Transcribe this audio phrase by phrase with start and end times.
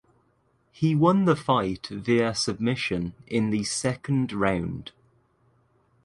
[0.71, 4.93] He won the fight via submission in the second round.